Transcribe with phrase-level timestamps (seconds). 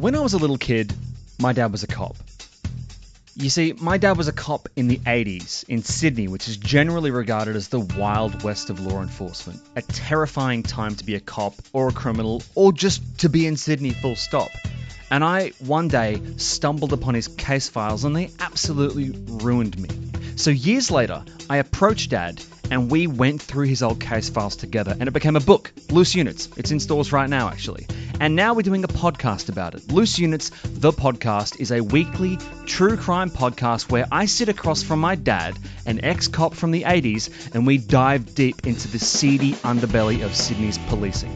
[0.00, 0.94] When I was a little kid,
[1.38, 2.16] my dad was a cop.
[3.34, 7.10] You see, my dad was a cop in the 80s in Sydney, which is generally
[7.10, 9.60] regarded as the wild west of law enforcement.
[9.76, 13.58] A terrifying time to be a cop or a criminal or just to be in
[13.58, 14.48] Sydney full stop.
[15.10, 19.90] And I, one day, stumbled upon his case files and they absolutely ruined me.
[20.36, 24.96] So years later, I approached Dad and we went through his old case files together
[24.98, 26.48] and it became a book, Loose Units.
[26.56, 27.86] It's in stores right now, actually.
[28.20, 29.90] And now we're doing a podcast about it.
[29.90, 35.00] Loose Units, the podcast, is a weekly true crime podcast where I sit across from
[35.00, 39.54] my dad, an ex cop from the 80s, and we dive deep into the seedy
[39.54, 41.34] underbelly of Sydney's policing.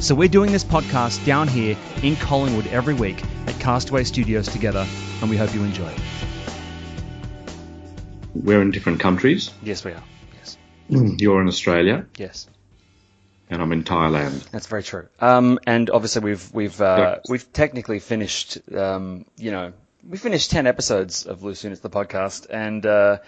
[0.00, 4.86] So we're doing this podcast down here in Collingwood every week at Castaway Studios together,
[5.22, 6.00] and we hope you enjoy it.
[8.34, 9.50] We're in different countries.
[9.62, 10.02] Yes, we are.
[10.34, 10.58] Yes.
[10.90, 12.48] You're in Australia, Yes.
[13.50, 14.48] And I'm in Thailand.
[14.50, 15.08] That's very true.
[15.20, 18.58] Um, and obviously we've we've uh, we've technically finished.
[18.74, 19.72] Um, you know,
[20.08, 23.18] we finished ten episodes of Loose Units, the podcast, and uh,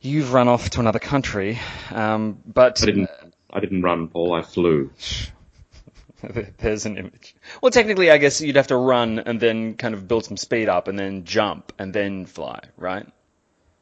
[0.00, 1.58] you've run off to another country.
[1.90, 3.10] Um, but I didn't.
[3.50, 4.34] I didn't run, Paul.
[4.34, 4.90] I flew.
[6.58, 7.34] there's an image.
[7.62, 10.68] Well, technically, I guess you'd have to run and then kind of build some speed
[10.68, 13.06] up, and then jump, and then fly, right?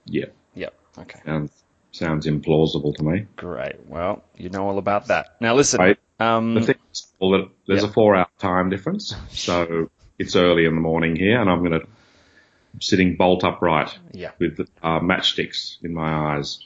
[0.07, 0.75] Yeah, Yep.
[0.99, 1.21] Okay.
[1.25, 1.64] sounds
[1.95, 3.27] sounds implausible to me.
[3.37, 3.87] Great.
[3.87, 5.37] Well, you know all about that.
[5.41, 5.81] Now listen.
[5.81, 5.99] Right.
[6.19, 7.89] Um, The thing is, that there's Yeah.
[7.89, 11.87] a four-hour time difference, so it's early in the morning here, and I'm going to
[12.81, 14.33] sitting bolt upright yeah.
[14.39, 16.59] with uh, matchsticks in my eyes.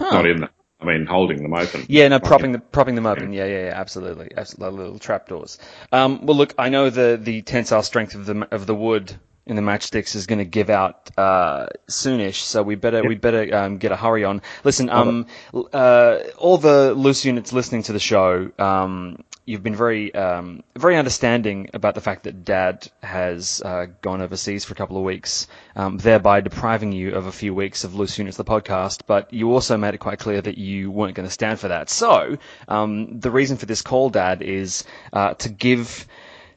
[0.00, 0.50] Not in them.
[0.80, 1.86] I mean, holding them open.
[1.88, 3.32] Yeah, no, propping the propping them open.
[3.32, 5.58] Yeah, yeah, yeah, absolutely, absolutely, little trapdoors.
[5.92, 9.14] Um, well, look, I know the the tensile strength of the of the wood
[9.46, 13.54] in the matchsticks is going to give out uh, soonish, so we better we better
[13.54, 14.40] um, get a hurry on.
[14.62, 15.26] Listen, um,
[15.72, 20.96] uh, all the loose units listening to the show, um, you've been very um, very
[20.96, 25.48] understanding about the fact that Dad has uh, gone overseas for a couple of weeks,
[25.74, 29.00] um, thereby depriving you of a few weeks of loose units, the podcast.
[29.06, 31.90] But you also made it quite clear that you weren't going to stand for that.
[31.90, 32.38] So
[32.68, 36.06] um, the reason for this call, Dad, is uh, to give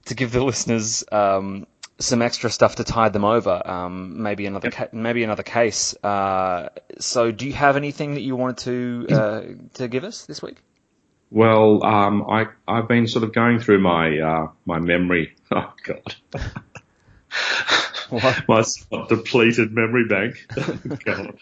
[0.05, 1.65] to give the listeners um,
[1.99, 3.61] some extra stuff to tide them over.
[3.65, 5.95] Um, maybe another ca- maybe another case.
[6.03, 6.69] Uh,
[6.99, 9.41] so do you have anything that you wanted to uh,
[9.75, 10.57] to give us this week?
[11.31, 15.35] Well, um, I I've been sort of going through my uh, my memory.
[15.51, 16.15] Oh God,
[18.47, 18.63] my
[19.09, 20.47] depleted memory bank.
[21.05, 21.37] God,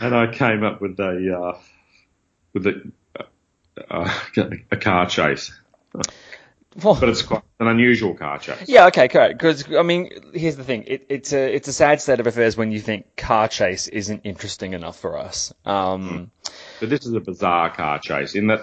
[0.00, 1.58] and I came up with a uh,
[2.52, 2.92] with a
[3.90, 4.10] uh,
[4.70, 5.52] a car chase,
[6.82, 8.68] Well, but it's quite an unusual car chase.
[8.68, 9.38] Yeah, okay, correct.
[9.38, 12.56] Because I mean, here's the thing: it, it's a it's a sad state of affairs
[12.56, 15.52] when you think car chase isn't interesting enough for us.
[15.64, 16.30] Um,
[16.80, 18.60] But this is a bizarre car chase in that,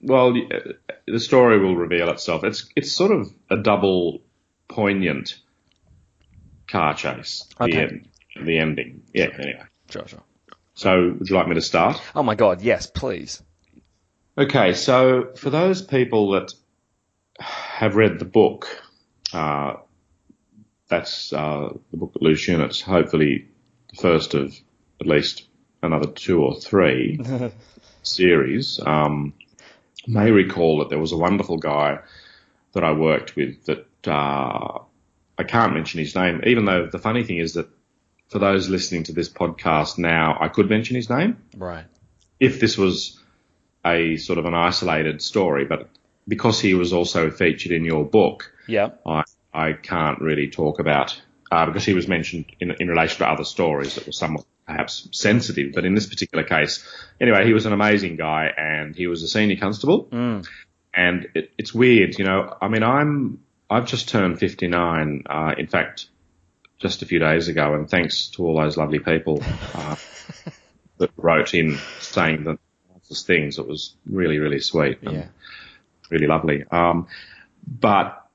[0.00, 0.72] well, uh,
[1.06, 2.42] the story will reveal itself.
[2.44, 4.20] It's it's sort of a double
[4.66, 5.38] poignant
[6.66, 7.46] car chase.
[7.60, 7.72] Okay.
[7.72, 8.08] The end,
[8.44, 9.02] the ending.
[9.14, 9.28] Yeah.
[9.38, 9.62] Anyway.
[9.90, 10.22] sure, sure.
[10.74, 12.00] So, would you like me to start?
[12.14, 13.42] Oh my God, yes, please.
[14.36, 14.74] Okay.
[14.74, 16.52] So, for those people that
[17.78, 18.66] have read the book,
[19.32, 19.74] uh,
[20.88, 22.80] that's uh, the book at Loose Units.
[22.80, 23.46] Hopefully,
[23.90, 24.52] the first of
[25.00, 25.46] at least
[25.82, 27.20] another two or three
[28.02, 28.80] series.
[28.84, 29.34] Um,
[30.08, 32.00] may recall that there was a wonderful guy
[32.72, 34.78] that I worked with that uh,
[35.38, 37.68] I can't mention his name, even though the funny thing is that
[38.28, 41.84] for those listening to this podcast now, I could mention his name Right.
[42.40, 43.20] if this was
[43.86, 45.88] a sort of an isolated story, but
[46.28, 48.90] because he was also featured in your book, Yeah.
[49.06, 51.20] I, I can't really talk about
[51.50, 55.08] uh, because he was mentioned in, in relation to other stories that were somewhat perhaps
[55.12, 56.86] sensitive, but in this particular case,
[57.20, 60.08] anyway, he was an amazing guy and he was a senior constable
[60.94, 62.54] and it, it's weird, you know.
[62.60, 63.40] I mean, I'm
[63.70, 65.24] I've just turned 59.
[65.28, 66.08] Uh, in fact,
[66.78, 69.42] just a few days ago, and thanks to all those lovely people
[69.74, 69.96] uh,
[70.98, 72.58] that wrote in saying the
[72.94, 73.58] nicest things.
[73.58, 75.26] It was really, really sweet and Yeah.
[76.10, 76.64] Really lovely.
[76.70, 77.06] Um,
[77.66, 78.26] but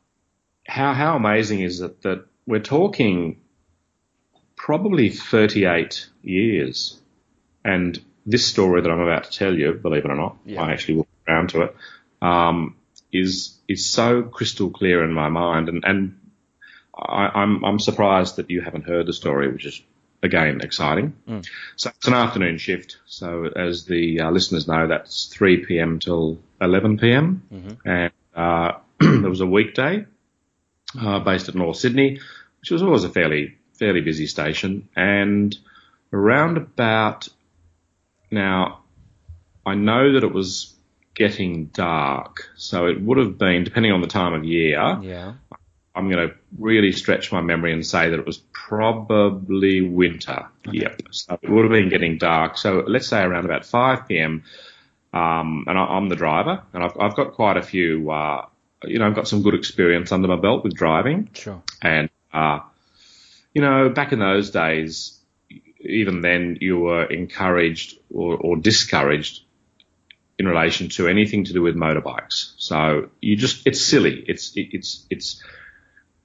[0.67, 3.41] how how amazing is it that we're talking
[4.55, 6.99] probably 38 years,
[7.65, 10.61] and this story that I'm about to tell you, believe it or not, Yeah.
[10.61, 11.75] I actually walked around to it,
[12.21, 12.75] um,
[13.11, 16.19] is is so crystal clear in my mind, and and
[16.95, 19.81] I, I'm I'm surprised that you haven't heard the story, which is
[20.23, 21.13] again exciting.
[21.75, 22.97] So it's an afternoon shift.
[23.05, 25.99] So as the uh, listeners know, that's 3 p.m.
[25.99, 27.43] till 11 p.m.
[27.85, 30.05] And uh, there was a weekday
[30.99, 32.19] uh, based at North Sydney,
[32.61, 34.87] which was always a fairly fairly busy station.
[34.95, 35.55] And
[36.11, 37.27] around about
[38.31, 38.79] now,
[39.65, 40.73] I know that it was
[41.15, 44.99] getting dark, so it would have been depending on the time of year.
[45.01, 45.33] Yeah.
[45.95, 50.47] I'm going to really stretch my memory and say that it was probably winter.
[50.71, 51.01] Yep.
[51.11, 52.57] So it would have been getting dark.
[52.57, 54.43] So let's say around about 5 p.m.
[55.13, 58.09] Um, and I, I'm the driver, and I've, I've got quite a few.
[58.09, 58.47] Uh,
[58.83, 61.61] you know, I've got some good experience under my belt with driving, Sure.
[61.81, 62.61] and uh,
[63.53, 65.19] you know, back in those days,
[65.79, 69.41] even then, you were encouraged or, or discouraged
[70.39, 72.53] in relation to anything to do with motorbikes.
[72.57, 74.23] So you just, it's silly.
[74.27, 75.43] It's, it, it's, it's,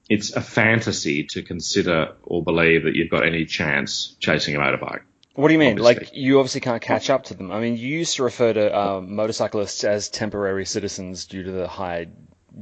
[0.09, 5.01] it's a fantasy to consider or believe that you've got any chance chasing a motorbike.
[5.35, 5.79] What do you mean?
[5.79, 6.05] Obviously.
[6.05, 7.51] Like you obviously can't catch up to them.
[7.51, 11.67] I mean, you used to refer to uh, motorcyclists as temporary citizens due to the
[11.67, 12.07] high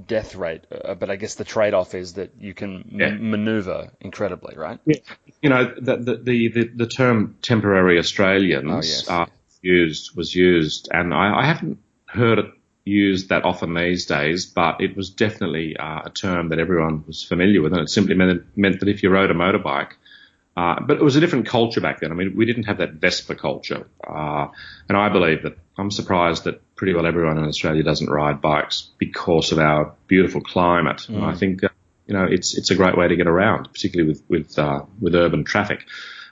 [0.05, 3.15] death rate, uh, but I guess the trade-off is that you can m- Yeah.
[3.19, 4.79] maneuver incredibly, right?
[4.85, 4.97] Yeah.
[5.41, 9.09] You know, the, the, the, the, the term temporary Australians Oh, yes.
[9.09, 9.25] uh,
[9.61, 12.45] used, was used, and I, I haven't heard it
[12.87, 17.23] used that often these days, but it was definitely uh, a term that everyone was
[17.23, 19.91] familiar with, and it simply meant, meant that if you rode a motorbike,
[20.55, 22.11] uh, but it was a different culture back then.
[22.11, 24.47] I mean, we didn't have that Vespa culture, uh,
[24.89, 28.89] and I believe that I'm surprised that pretty well everyone in Australia doesn't ride bikes
[28.97, 31.07] because of our beautiful climate.
[31.09, 31.69] And I think uh,
[32.07, 35.13] you know it's it's a great way to get around, particularly with with uh, with
[35.13, 35.85] urban traffic.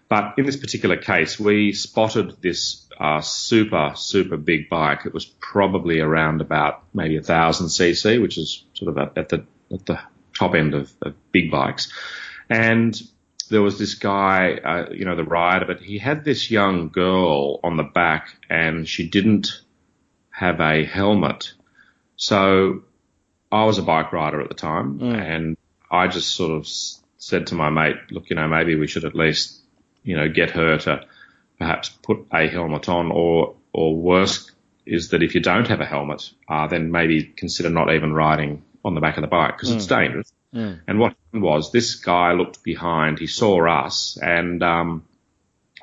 [0.08, 5.06] But in this particular case, we spotted this uh, super super big bike.
[5.06, 9.30] It was probably around about maybe a thousand cc, which is sort of at, at
[9.30, 10.00] the at the
[10.38, 11.92] top end of, of big bikes,
[12.50, 13.02] and
[13.50, 17.60] there was this guy, uh, you know, the rider, but he had this young girl
[17.64, 19.62] on the back and she didn't
[20.30, 21.54] have a helmet.
[22.16, 22.84] So
[23.52, 25.58] I was a bike rider at the time and
[25.92, 26.68] I just sort of
[27.18, 29.62] said to my mate, look, you know, maybe we should at least,
[30.06, 31.06] you know, get her to
[31.58, 34.52] perhaps put a helmet on or, or worse
[34.86, 38.64] is that if you don't have a helmet, uh, then maybe consider not even riding
[38.84, 40.32] on the back of the bike because it's dangerous.
[40.88, 45.04] And what happened was this guy looked behind, he saw us, and um,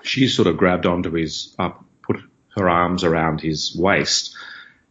[0.02, 1.70] she sort of grabbed onto his, uh,
[2.02, 2.18] put
[2.56, 4.34] her arms around his waist,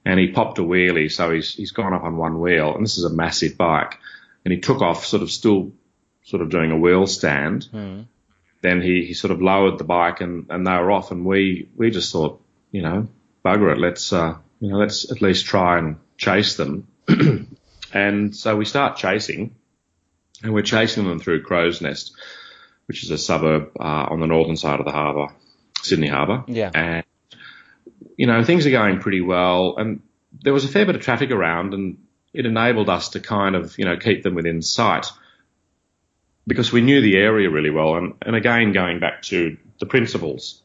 [0.06, 1.12] and he popped a wheelie.
[1.12, 3.98] So he's he's gone up on one wheel, and this is a massive bike,
[4.45, 5.72] and he took off, sort of still,
[6.24, 7.68] sort of doing a wheel stand.
[8.62, 11.68] Then he, he sort of lowered the bike, and, and they were off, and we
[11.75, 12.42] we just thought,
[12.72, 13.08] you know,
[13.44, 16.88] bugger it, let's uh, you know, let's at least try and chase them.
[17.94, 19.56] and so we start chasing
[20.44, 22.13] and we're chasing them through Crow's Nest,
[22.86, 25.34] which is a suburb uh, on the northern side of the harbour,
[25.82, 26.44] Sydney Harbour.
[26.48, 26.72] Yeah.
[26.74, 27.03] And
[28.18, 30.01] you know things are going pretty well, and
[30.44, 31.98] there was a fair bit of traffic around, and
[32.34, 35.08] it enabled us to kind of you know keep them within sight
[36.48, 37.95] because we knew the area really well.
[37.95, 40.62] And, and again, going back to the principles,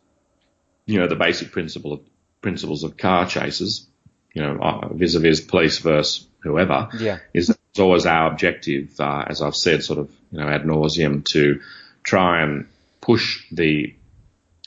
[0.87, 2.01] you know, the basic principle of
[2.41, 3.87] principles of car chases,
[4.35, 7.19] you know, uh, vis-a-vis police versus whoever Yeah.
[7.35, 11.25] is it's always our objective, uh, as I've said, sort of, you know, ad nauseum
[11.33, 11.61] to
[12.03, 12.67] try and
[13.01, 13.95] push the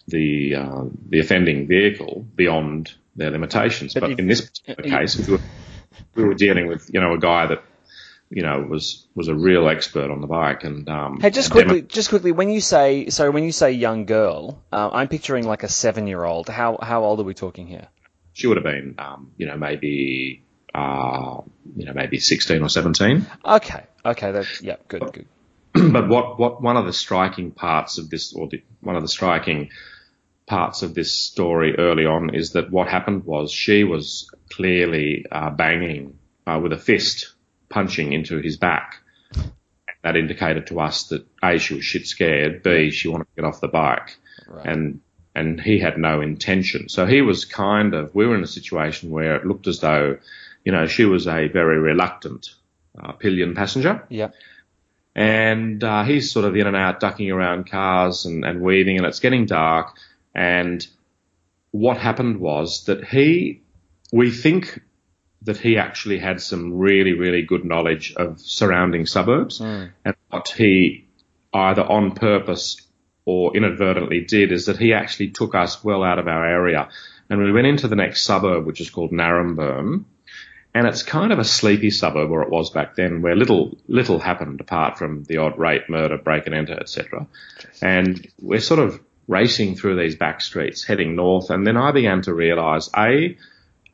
[0.08, 3.94] the uh, the offending vehicle beyond their limitations.
[3.94, 5.42] But But, in this particular case, we were,
[6.16, 7.64] we were dealing with, you know, a guy that,
[8.30, 11.20] you know, was was a real expert on the bike and um.
[11.20, 14.06] Hey, just and demo- quickly, just quickly, when you say so, when you say young
[14.06, 16.50] girl, uh, I'm picturing like a seven-year-old.
[16.50, 17.88] How how old are we talking here?
[18.40, 20.44] she would have been, um, you know, maybe,
[20.74, 21.42] uh,
[21.76, 23.26] you know, maybe 16 or 17.
[23.44, 25.28] Okay, okay, that's yeah, good, good.
[25.94, 29.10] but what, what one of the striking parts of this, or the, one of the
[29.10, 29.72] striking
[30.48, 35.50] parts of this story early on is that what happened was she was clearly uh,
[35.50, 36.18] banging
[36.48, 37.34] uh, with a fist,
[37.70, 38.96] punching into his back.
[40.04, 43.46] That indicated to us that A, she was shit scared, B, she wanted to get
[43.46, 44.18] off the bike.
[44.48, 44.66] Right.
[44.66, 45.02] And
[45.36, 46.90] and he had no intention.
[46.90, 50.18] So he was kind of, we were in a situation where it looked as though,
[50.66, 52.50] you know, she was a very reluctant
[52.98, 54.04] uh, pillion passenger.
[54.10, 54.30] Yeah.
[55.16, 59.06] And uh, he's sort of in and out, ducking around cars and, and weaving, and
[59.06, 59.96] it's getting dark.
[60.34, 60.86] And
[61.72, 63.62] what happened was that he,
[64.12, 64.82] we think
[65.44, 69.60] that he actually had some really, really good knowledge of surrounding suburbs.
[69.60, 69.92] Mm.
[70.04, 71.08] And what he
[71.54, 72.82] either on purpose
[73.26, 76.90] or inadvertently did is that he actually took us well out of our area.
[77.30, 80.06] And we went into the next suburb, which is called Naremburn.
[80.74, 84.20] And it's kind of a sleepy suburb, or it was back then, where little little
[84.20, 87.28] happened apart from the odd rape, murder, break and enter, etc.
[87.82, 92.22] And we're sort of racing through these back streets, heading north, and then I began
[92.24, 93.36] to realise, a,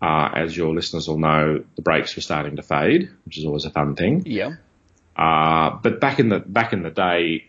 [0.02, 3.66] uh, as your listeners will know, the brakes were starting to fade, which is always
[3.66, 4.24] a fun thing.
[4.26, 4.56] Yeah.
[5.16, 7.46] Uh, but back in the back in the day,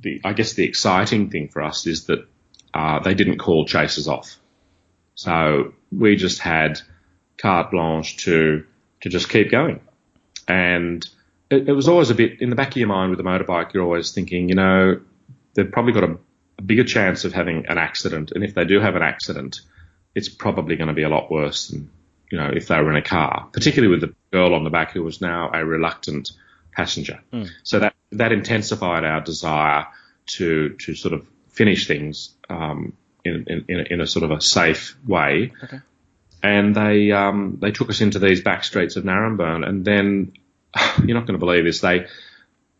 [0.00, 2.26] the I guess the exciting thing for us is that
[2.72, 4.36] uh, they didn't call chasers off,
[5.14, 6.80] so we just had
[7.36, 8.64] carte blanche to
[9.02, 9.80] to just keep going,
[10.48, 11.06] and
[11.50, 13.74] it, it was always a bit in the back of your mind with a motorbike.
[13.74, 14.98] You're always thinking, you know,
[15.54, 16.18] they've probably got a,
[16.58, 19.60] a bigger chance of having an accident, and if they do have an accident,
[20.16, 21.90] it's probably going to be a lot worse than
[22.30, 24.92] you know if they were in a car, particularly with the girl on the back
[24.92, 26.32] who was now a reluctant
[26.72, 27.20] passenger.
[27.62, 29.86] So that that intensified our desire
[30.36, 32.94] to to sort of finish things um,
[33.24, 35.52] in, in in a, in a sort of a safe way.
[35.62, 35.80] Okay.
[36.42, 40.32] And they um, they took us into these back streets of Naremburn, and then
[41.04, 41.80] you're not going to believe this.
[41.80, 42.06] They,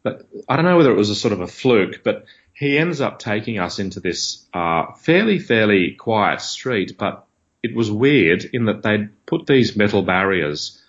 [0.02, 2.24] but I don't know whether it was a sort of a fluke, but
[2.54, 7.25] he ends up taking us into this uh, fairly fairly quiet street, but
[7.66, 10.82] it was weird in that they'd put these metal barriers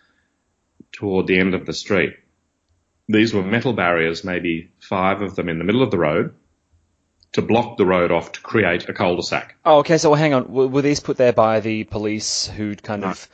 [0.91, 2.13] toward the end of the street.
[3.07, 6.33] These were metal barriers, maybe five of them in the middle of the road,
[7.33, 9.55] to block the road off to create a cul-de-sac.
[9.65, 9.97] Oh, okay.
[9.97, 10.43] So well, hang on.
[10.43, 13.27] W- were these put there by the police who'd kind of?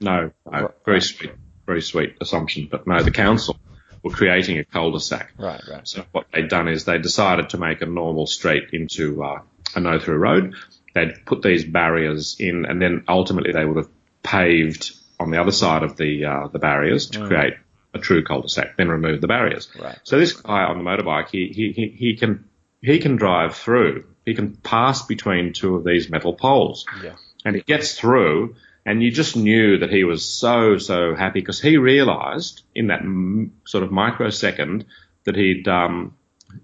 [0.00, 1.32] No, no, very sweet,
[1.66, 3.58] very sweet assumption, but no, the council
[4.02, 5.32] were creating a cul-de-sac.
[5.38, 5.86] Right, right.
[5.86, 9.40] So what they'd done is they decided to make a normal street into uh,
[9.74, 10.54] a no-through road.
[10.94, 13.88] They'd put these barriers in, and then ultimately they would have
[14.22, 17.54] paved on the other side of the uh, the barriers to create
[17.94, 18.76] a true cul-de-sac.
[18.76, 19.68] Then remove the barriers.
[19.78, 19.98] Right.
[20.04, 22.44] So this guy on the motorbike, he he he, he can
[22.80, 24.04] he can drive through.
[24.24, 27.16] He can pass between two of these metal poles Yeah.
[27.46, 31.60] and he gets through and you just knew that he was so so happy because
[31.62, 34.84] he realized in that m- sort of microsecond
[35.24, 36.14] that he'd um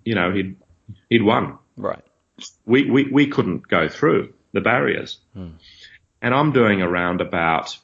[0.05, 0.57] you know he'd
[1.09, 2.04] he'd won Right.
[2.65, 5.19] We we, we couldn't go through the barriers
[6.23, 7.77] and i'm doing around about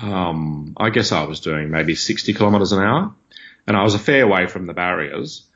[0.00, 3.14] um i guess i was doing maybe 60 kilometers an hour
[3.66, 5.48] and i was a fair way from the barriers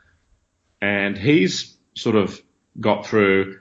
[0.81, 2.41] and he's sort of
[2.81, 3.61] got through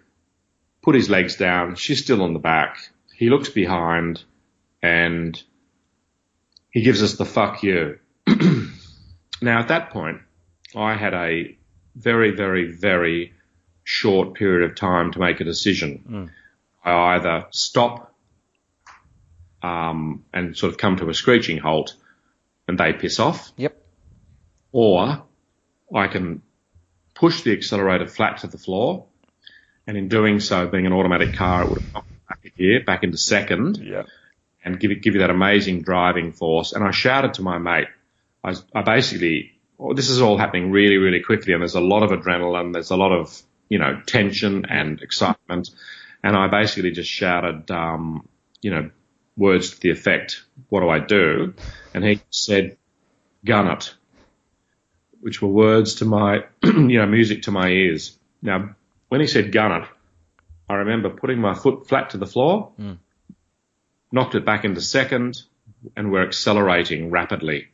[0.83, 1.75] put his legs down.
[1.75, 2.77] She's still on the back.
[3.15, 4.21] He looks behind
[4.81, 5.41] and
[6.69, 7.99] he gives us the fuck you.
[9.41, 10.21] now at that point,
[10.75, 11.57] I had a
[11.95, 13.33] very, very, very
[13.83, 16.31] short period of time to make a decision.
[16.85, 18.13] I either stop
[19.61, 21.95] um, and sort of come to a screeching halt
[22.67, 23.75] and they piss off, Yep.
[24.71, 25.23] or
[25.93, 26.41] I can
[27.13, 29.05] push the accelerator flat to the floor,
[29.85, 33.03] and in doing so, being an automatic car, it would have back a gear, back
[33.03, 34.03] into second, Yeah.
[34.63, 36.71] and give it, give you that amazing driving force.
[36.71, 37.87] And I shouted to my mate,
[38.43, 42.03] I, I basically, well, this is all happening really, really quickly, and there's a lot
[42.03, 43.41] of adrenaline, there's a lot of,
[43.73, 45.69] you know, tension and excitement,
[46.23, 48.27] and I basically just shouted, um,
[48.61, 48.89] you know,
[49.35, 51.53] words to the effect, what do I do?
[51.93, 52.77] And he said,
[53.43, 53.93] gun it
[55.23, 58.17] which were words to my, you know, music to my ears.
[58.41, 58.75] Now,
[59.07, 59.87] when he said gun it,
[60.67, 62.73] I remember putting my foot flat to the floor,
[64.11, 65.41] knocked it back into second,
[65.95, 67.69] and we're accelerating rapidly.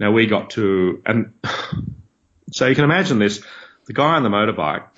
[0.00, 1.34] Now we got to, and
[2.50, 3.40] so you can imagine this,
[3.86, 4.88] the guy on the motorbike,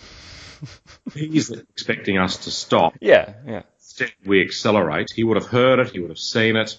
[1.15, 3.35] he's expecting us to stop Yeah.
[3.47, 3.63] Yeah.
[3.79, 5.11] instead we accelerate.
[5.15, 6.79] He would have heard it, he would have seen it,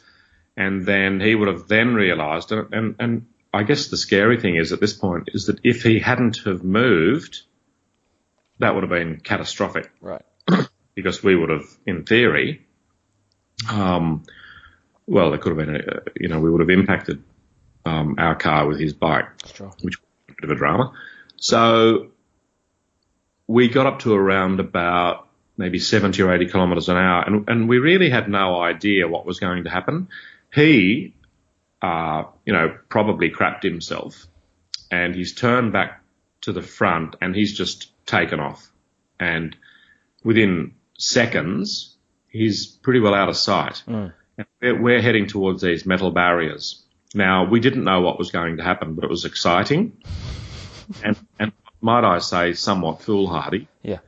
[0.55, 2.51] and then he would have then realised.
[2.51, 5.83] And, and and I guess the scary thing is at this point is that if
[5.83, 7.41] he hadn't have moved,
[8.59, 10.21] that would have been catastrophic Right.
[10.95, 12.65] because we would have, in theory,
[13.69, 14.23] um,
[15.05, 15.81] well, it could have been, a,
[16.19, 17.23] you know, we would have impacted
[17.85, 19.71] um, our car with his bike Sure.
[19.81, 20.91] which was a bit of a drama.
[21.37, 22.11] So
[23.47, 25.27] we got up to around about
[25.57, 29.25] maybe 70 or 80 kilometres an hour, and, and we really had no idea what
[29.25, 30.09] was going to happen.
[30.53, 31.15] He,
[31.81, 34.27] uh, you know, probably crapped himself,
[34.91, 36.03] and he's turned back
[36.41, 38.71] to the front, and he's just taken off.
[39.19, 39.55] And
[40.23, 41.95] within seconds,
[42.29, 43.83] he's pretty well out of sight.
[44.61, 46.83] We're, we're heading towards these metal barriers.
[47.15, 49.97] Now, we didn't know what was going to happen, but it was exciting.
[51.03, 53.67] and, and might I say, somewhat foolhardy.
[53.81, 53.99] Yeah.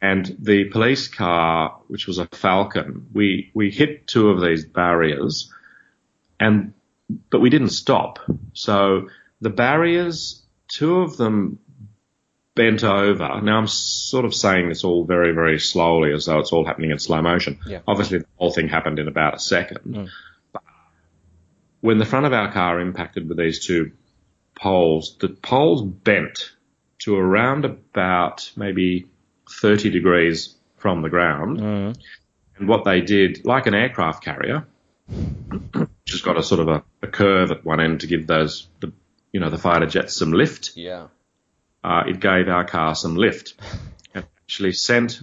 [0.00, 5.52] And the police car, which was a Falcon, we, we hit two of these barriers
[6.40, 6.74] and,
[7.30, 8.18] but we didn't stop.
[8.52, 9.08] So
[9.40, 11.60] the barriers, two of them
[12.54, 13.40] bent over.
[13.40, 16.90] Now I'm sort of saying this all very, very slowly as though it's all happening
[16.90, 17.60] in slow motion.
[17.66, 17.80] Yeah.
[17.86, 19.78] Obviously the whole thing happened in about a second.
[19.86, 20.08] Mm.
[20.52, 20.62] But
[21.80, 23.92] when the front of our car impacted with these two
[24.54, 26.50] poles, the poles bent
[27.04, 29.06] to around about maybe
[29.60, 31.60] 30 degrees from the ground.
[31.60, 34.66] And what they did, like an aircraft carrier,
[35.08, 38.68] which has got a sort of a, a curve at one end to give those,
[38.80, 38.92] the,
[39.32, 41.08] you know, the fighter jets some lift Yeah.
[41.82, 43.54] uh, it gave our car some lift
[44.14, 45.22] and actually sent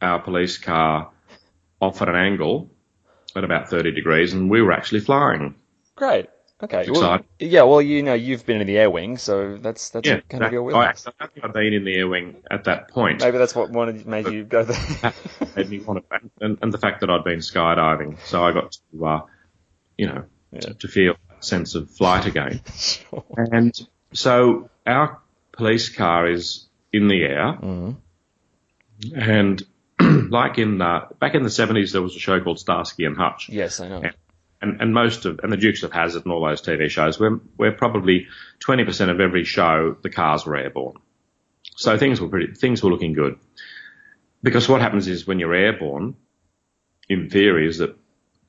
[0.00, 1.10] our police car
[1.80, 2.70] off at an angle
[3.34, 5.54] at about 30 degrees and we were actually flying.
[5.96, 6.28] Great.
[6.60, 6.80] Okay.
[6.80, 7.62] It's Well, yeah.
[7.62, 10.52] Well, you know, you've been in the air wing, so that's that's Yeah, kind of
[10.52, 11.06] your I, wheelhouse.
[11.06, 13.20] I don't think I'd been in the air wing at that point.
[13.20, 15.12] Maybe that's what wanted made you go there.
[15.56, 18.72] made me want to, and, and the fact that I'd been skydiving, so I got
[18.72, 19.20] to, uh,
[19.96, 20.24] you know,
[20.60, 22.60] to, to feel a sense of flight again.
[23.36, 23.72] And
[24.12, 25.20] so our
[25.52, 27.56] police car is in the air,
[29.14, 29.62] and
[30.00, 33.48] like in uh, back in the seventies, there was a show called Starsky and Hutch,
[33.48, 34.00] yes, I know.
[34.00, 34.14] and,
[34.60, 37.32] and and most of and the Dukes of Hazzard and all those TV shows, where
[37.56, 38.26] where probably
[38.58, 40.96] twenty percent of every show the cars were airborne.
[41.76, 43.38] So things were pretty things were looking good.
[44.42, 46.14] Because what happens is when you're airborne,
[47.08, 47.96] in theory, is that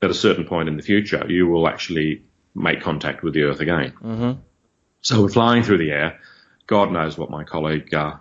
[0.02, 2.24] at a certain point in the future you will actually
[2.56, 3.94] make contact with the Earth again.
[4.02, 4.40] Mm-hmm.
[5.02, 6.20] So we're flying through the air.
[6.68, 8.16] God knows what my colleague, uh,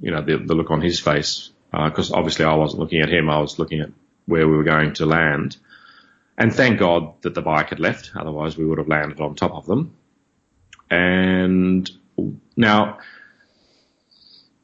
[0.00, 3.30] you know, the, the look on his face, because obviously I wasn't looking at him.
[3.30, 3.90] I was looking at
[4.26, 5.56] where we were going to land.
[6.38, 9.52] And thank God that the bike had left, otherwise we would have landed on top
[9.52, 9.96] of them.
[10.90, 11.90] And
[12.56, 12.98] now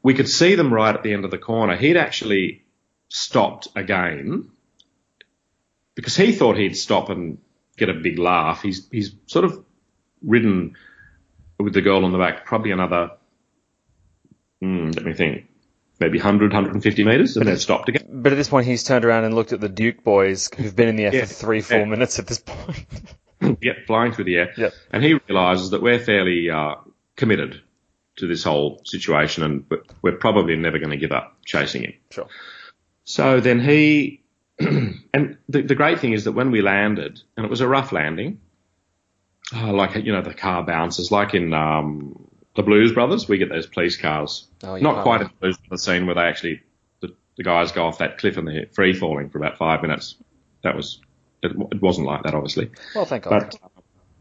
[0.01, 1.75] we could see them right at the end of the corner.
[1.75, 2.63] He'd actually
[3.09, 4.49] stopped again
[5.95, 7.39] because he thought he'd stop and
[7.77, 8.61] get a big laugh.
[8.61, 9.63] He's he's sort of
[10.21, 10.75] ridden
[11.59, 13.11] with the girl on the back probably another,
[14.63, 15.45] mm, let me think,
[15.99, 18.07] maybe 100, 150 metres, and then stopped again.
[18.09, 20.87] But at this point, he's turned around and looked at the Duke boys who've been
[20.89, 21.21] in the air Yeah.
[21.25, 21.85] for three, four Yeah.
[21.85, 22.85] minutes at this point.
[23.61, 24.53] yeah, flying through the air.
[24.57, 24.73] Yep.
[24.91, 26.75] And he realises that we're fairly uh,
[27.15, 27.61] committed
[28.17, 31.93] to this whole situation, and we're- we're probably never going to give up chasing him.
[32.11, 32.27] Sure.
[33.03, 34.23] So then he,
[34.59, 37.91] and the, the great thing is that when we landed, and it was a rough
[37.91, 38.39] landing,
[39.55, 43.49] uh, like you know the car bounces, like in um, the Blues Brothers, we get
[43.49, 44.47] those police cars.
[44.63, 44.77] Oh.
[44.77, 46.63] Not quite in the Blues Brothers scene where they actually
[46.99, 50.15] the, the guys go off that cliff and they're free falling for about five minutes.
[50.63, 50.99] That was
[51.43, 52.71] it, it wasn't like that, obviously.
[52.95, 53.29] Well, thank God.
[53.29, 53.71] But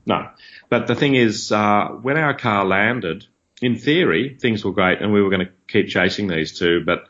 [0.05, 0.29] no.
[0.69, 3.27] But the thing is, uh, when our car landed,
[3.63, 6.85] in theory, things were great and we were going to keep chasing these two.
[6.85, 7.09] But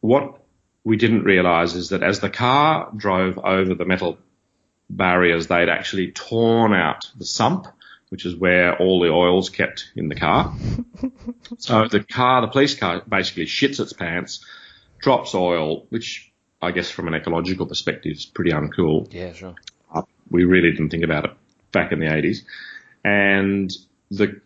[0.00, 0.42] what
[0.82, 4.18] we didn't realize is that as the car drove over the metal
[4.90, 7.68] barriers, they'd actually torn out the sump,
[8.14, 10.54] which is where all the oil's kept in the car.
[11.58, 14.44] so the car, the police car basically shits its pants,
[15.00, 19.56] drops oil, which I guess from an ecological perspective is pretty uncool yeah, sure.
[20.30, 21.32] we really didn't think about it
[21.72, 22.44] back in the 80s.
[23.02, 23.72] And
[24.12, 24.40] the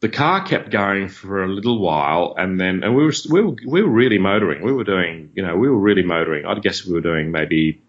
[0.00, 3.54] the car kept going for a little while, and then and we were we were
[3.66, 4.64] we were really motoring.
[4.64, 6.46] We were doing you know we were really motoring.
[6.46, 7.79] I'd guess we were doing maybe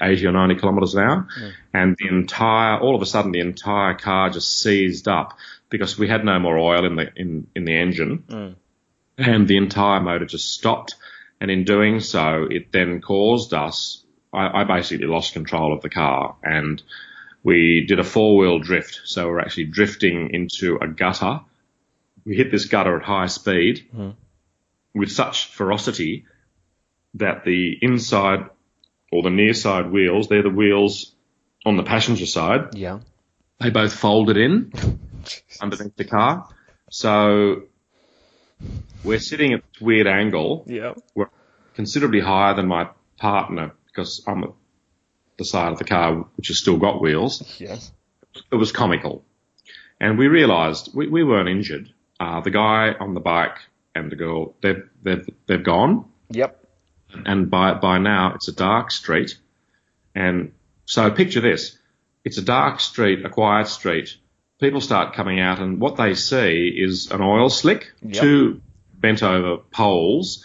[0.00, 1.28] 80 or 90 kilometres an hour,
[1.72, 5.36] and the entire all of a sudden the entire car just seized up
[5.70, 8.54] because we had no more oil in the in in the engine, mm.
[9.18, 10.94] and the entire motor just stopped.
[11.38, 14.02] And in doing so, it then caused us.
[14.32, 16.82] I, I basically lost control of the car, and
[17.42, 19.02] we did a four wheel drift.
[19.04, 21.40] So we're actually drifting into a gutter.
[22.24, 24.14] We hit this gutter at high speed mm.
[24.94, 26.24] with such ferocity
[27.14, 28.50] that the inside
[29.12, 31.14] or the near side wheels, they're the wheels
[31.64, 33.00] on the passenger side, Yeah.
[33.60, 34.72] they both folded in
[35.60, 36.48] underneath the car.
[36.90, 37.62] So
[39.04, 40.64] we're sitting at this weird angle.
[40.66, 40.94] Yeah.
[41.14, 41.30] We're
[41.74, 42.88] considerably higher than my
[43.18, 44.50] partner because I'm at
[45.38, 47.42] the side of the car which has still got wheels.
[47.60, 47.92] Yes.
[48.52, 49.24] It was comical.
[50.00, 51.90] And we realised we, we weren't injured.
[52.20, 53.58] Uh, the guy on the bike
[53.94, 56.04] and the girl, they've, they've, they've gone.
[56.30, 56.65] Yep.
[57.12, 59.38] And by, by now it's a dark street.
[60.14, 60.52] And
[60.84, 61.78] so picture this.
[62.24, 64.16] It's a dark street, a quiet street.
[64.60, 68.22] People start coming out and what they see is an oil slick, Yep.
[68.22, 68.60] two
[68.94, 70.44] bent over poles,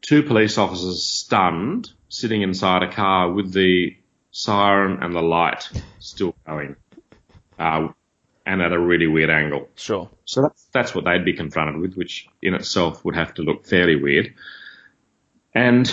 [0.00, 3.96] two police officers stunned, sitting inside a car with the
[4.32, 5.68] siren and the light
[5.98, 6.76] still going,
[7.58, 7.88] uh,
[8.46, 9.68] and at a really weird angle.
[9.76, 10.08] Sure.
[10.24, 13.66] So that's, that's what they'd be confronted with, which in itself would have to look
[13.66, 14.32] fairly weird.
[15.54, 15.92] And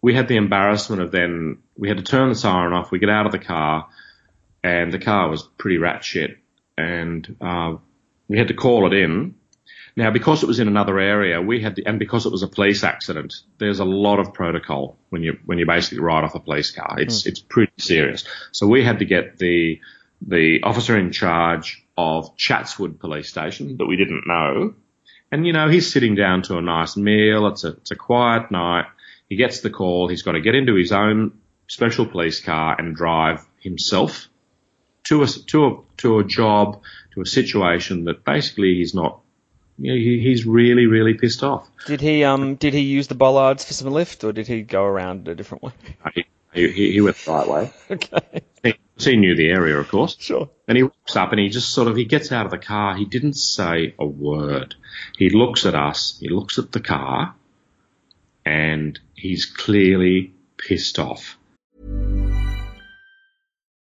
[0.00, 3.10] we had the embarrassment of then, we had to turn the siren off, we get
[3.10, 3.88] out of the car,
[4.62, 6.38] and the car was pretty rat shit,
[6.76, 7.76] and uh,
[8.28, 9.34] we had to call it in.
[9.94, 12.48] Now, because it was in another area, we had, to, and because it was a
[12.48, 16.40] police accident, there's a lot of protocol when you when you basically ride off a
[16.40, 16.94] police car.
[16.98, 18.24] It's it's pretty serious.
[18.52, 19.80] So we had to get the
[20.26, 24.74] the officer in charge of Chatswood Police Station that we didn't know,
[25.32, 27.48] and you know he's sitting down to a nice meal.
[27.48, 28.84] It's a it's a quiet night.
[29.28, 30.08] He gets the call.
[30.08, 34.28] He's got to get into his own special police car and drive himself
[35.04, 36.82] to a to a to a job
[37.14, 39.20] to a situation that basically he's not.
[39.78, 41.66] You know, he, he's really really pissed off.
[41.86, 44.84] Did he um did he use the bollards for some lift, or did he go
[44.84, 45.72] around a different way?
[46.14, 47.72] He, he, he went the right way.
[47.90, 48.42] okay.
[49.04, 50.16] He, he knew the area, of course.
[50.18, 50.48] Sure.
[50.68, 52.96] And he walks up and he just sort of he gets out of the car.
[52.96, 54.74] He didn't say a word.
[55.16, 56.18] He looks at us.
[56.20, 57.34] He looks at the car,
[58.44, 61.38] and he's clearly pissed off.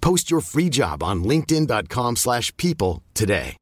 [0.00, 3.56] Post your free job on linkedin.com/people slash people today.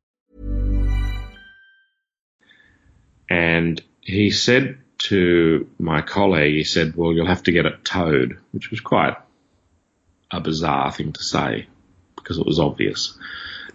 [3.31, 8.39] And he said to my colleague, he said, well, you'll have to get it towed,
[8.53, 9.17] which was quite
[10.31, 11.67] a bizarre thing to say
[12.17, 13.17] because it was obvious.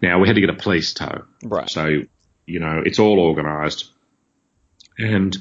[0.02, 1.24] Now we had to get a police tow.
[1.44, 1.70] Right.
[1.70, 2.02] So,
[2.46, 3.92] you know, it's all organised.
[4.98, 5.38] And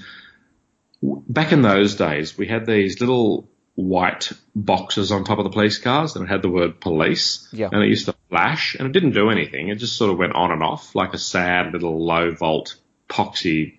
[1.02, 5.78] back in those days, we had these little white boxes on top of the police
[5.78, 7.48] cars and it had the word police.
[7.52, 7.68] Yeah.
[7.72, 9.68] And it used to flash and it didn't do anything.
[9.68, 12.76] It just sort of went on and off like a sad little low volt
[13.08, 13.78] poxy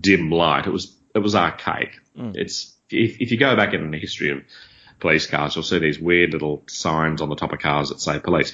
[0.00, 0.66] dim light.
[0.66, 1.98] It was, it was archaic.
[2.16, 2.36] Mm.
[2.36, 4.42] It's, if, if you go back in the history of
[5.00, 8.18] police cars, you'll see these weird little signs on the top of cars that say
[8.18, 8.52] police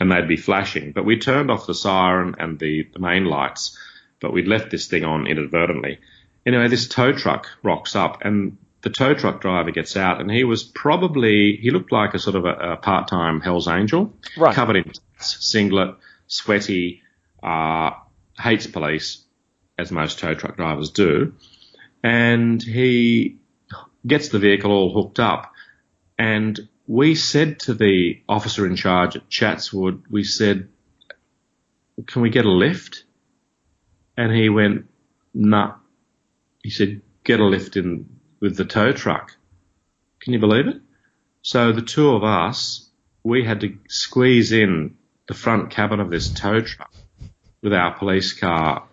[0.00, 0.92] and they'd be flashing.
[0.92, 3.78] But we turned off the siren and the, the main lights,
[4.20, 6.00] but we'd left this thing on inadvertently.
[6.46, 10.44] Anyway, this tow truck rocks up and the tow truck driver gets out and he
[10.44, 14.14] was probably, he looked like a sort of a, a part-time Hell's Angel.
[14.36, 14.54] Right.
[14.54, 17.02] Covered in singlet, sweaty,
[17.42, 17.90] uh,
[18.38, 19.22] hates police,
[19.78, 21.34] as most tow truck drivers do.
[22.02, 23.38] And he
[24.06, 25.52] gets the vehicle all hooked up
[26.18, 30.68] and we said to the officer in charge at Chatswood, we said,
[32.06, 33.04] can we get a lift?
[34.16, 34.86] And he went,
[35.32, 35.74] nah.
[36.62, 39.32] He said, get a lift in with the tow truck.
[40.20, 40.76] Can you believe it?
[41.42, 42.88] So the two of us,
[43.22, 44.96] we had to squeeze in
[45.28, 46.92] the front cabin of this tow truck
[47.62, 48.84] with our police car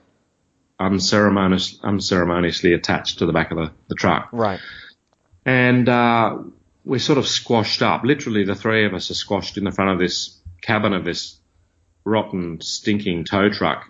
[0.79, 4.59] unceremonious, unceremoniously attached to the back of the, the truck Right.
[5.45, 6.37] and uh,
[6.85, 8.03] we're sort of squashed up.
[8.03, 11.37] Literally, the three of us are squashed in the front of this cabin of this
[12.05, 13.89] rotten, stinking tow truck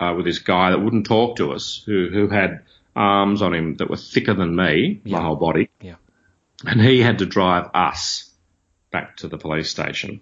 [0.00, 2.62] uh, with this guy that wouldn't talk to us, who who had
[2.94, 5.70] arms on him that were thicker than me, my whole body.
[5.80, 5.96] Yeah.
[6.66, 8.30] And he had to drive us
[8.90, 10.20] back to the police station.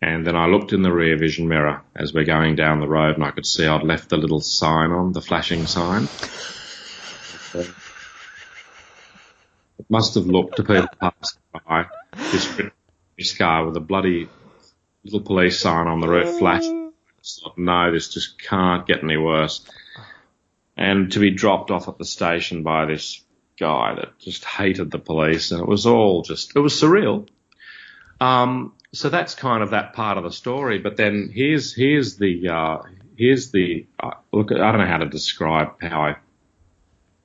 [0.00, 3.14] And then I looked in the rear vision mirror as we're going down the road
[3.14, 6.08] and I could see I'd left the little sign on, the flashing sign.
[7.54, 7.70] It
[9.88, 12.60] must have looked to people passing by this,
[13.16, 14.28] this car with a bloody
[15.04, 16.92] little police sign on the roof flashing.
[17.24, 19.64] Thought, no, this just can't get any worse.
[20.76, 23.22] And to be dropped off at the station by this
[23.60, 27.28] guy that just hated the police and it was all just, it was surreal.
[28.20, 30.78] Um, so that's kind of that part of the story.
[30.78, 32.78] But then here's here's the uh,
[33.16, 34.52] here's the uh, look.
[34.52, 36.16] I don't know how to describe how I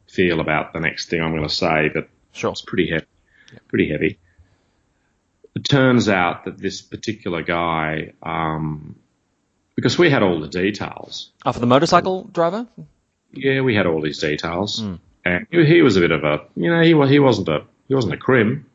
[0.08, 2.52] feel about the next thing I'm going to say, but sure.
[2.52, 3.06] it's pretty heavy.
[3.68, 4.20] Pretty heavy.
[5.56, 8.96] It turns out that this particular guy, um,
[9.76, 11.32] because we had all the details.
[11.46, 12.68] Oh, for the motorcycle driver?
[13.40, 15.00] Yeah, we had all these details, mm.
[15.26, 17.96] and he was a bit of a, you know, he was he wasn't a he
[17.96, 18.66] wasn't a crim,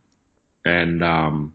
[0.65, 1.55] and um,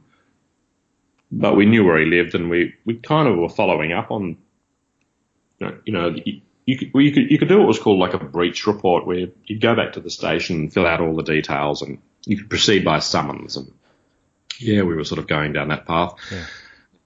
[1.31, 4.37] but we knew where he lived, and we, we kind of were following up on,
[5.59, 8.23] you know, you, you could, you could you could do what was called like a
[8.23, 11.81] breach report, where you'd go back to the station and fill out all the details,
[11.81, 13.57] and you could proceed by summons.
[13.57, 13.71] And
[14.59, 16.13] yeah, we were sort of going down that path.
[16.31, 16.45] Yeah.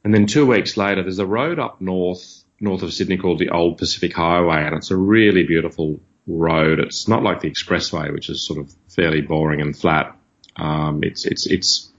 [0.04, 3.50] And then two weeks later, there's a road up north north of Sydney called the
[3.50, 6.80] Old Pacific Highway, and it's a really beautiful road.
[6.80, 10.16] It's not like the expressway, which is sort of fairly boring and flat.
[10.56, 11.90] Um, it's it's it's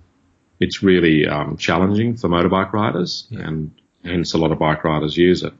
[0.60, 3.40] it's really um, challenging for motorbike riders, yeah.
[3.40, 3.72] and
[4.04, 5.52] hence a lot of bike riders use it.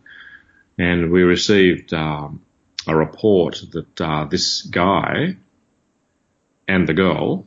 [0.79, 2.43] And we received um,
[2.87, 5.37] a report that uh, this guy
[6.67, 7.47] and the girl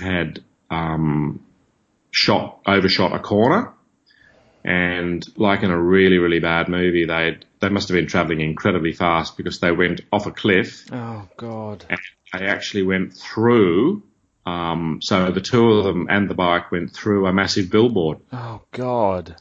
[0.00, 1.44] had um,
[2.10, 3.72] shot overshot a corner,
[4.66, 8.92] and like in a really really bad movie, they they must have been travelling incredibly
[8.92, 10.86] fast because they went off a cliff.
[10.92, 11.84] Oh God!
[11.88, 11.98] And
[12.32, 14.02] they actually went through
[14.46, 18.18] um, so the two of them and the bike went through a massive billboard.
[18.32, 19.34] Oh God!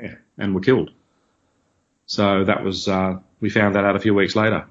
[0.00, 0.90] Yeah, and were killed.
[2.06, 4.66] So that was uh, we found that out a few weeks later.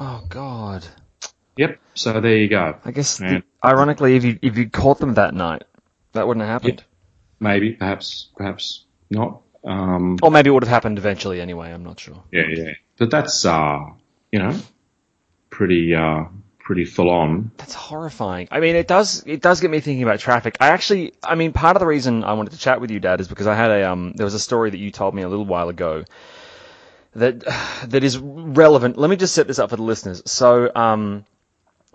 [0.00, 0.86] Oh God!
[1.56, 1.78] Yep.
[1.92, 2.76] So there you go.
[2.84, 5.64] I guess the, ironically, if you if you caught them that night,
[6.12, 6.82] that wouldn't have happened.
[7.38, 9.42] Maybe, perhaps, perhaps not.
[9.64, 11.72] Um, or maybe it would have happened eventually anyway.
[11.72, 12.22] I'm not sure.
[12.30, 12.72] Yeah, yeah.
[12.98, 13.80] But that's uh,
[14.30, 14.58] you know,
[15.48, 16.24] pretty uh,
[16.58, 17.50] pretty full on.
[17.56, 18.48] That's horrifying.
[18.50, 20.56] I mean, it does it does get me thinking about traffic.
[20.60, 23.20] I actually, I mean, part of the reason I wanted to chat with you, Dad,
[23.20, 25.28] is because I had a um, there was a story that you told me a
[25.28, 26.04] little while ago
[27.14, 27.40] that
[27.86, 28.98] that is relevant.
[28.98, 30.22] Let me just set this up for the listeners.
[30.26, 31.24] So, um,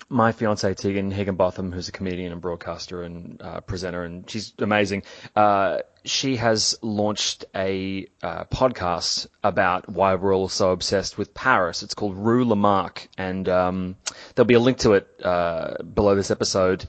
[0.09, 5.03] my fiance Tegan Higginbotham, who's a comedian and broadcaster and uh, presenter, and she's amazing.
[5.35, 11.83] Uh, she has launched a uh, podcast about why we're all so obsessed with Paris.
[11.83, 13.95] It's called Rue La Marque, and um,
[14.35, 16.87] there'll be a link to it uh, below this episode.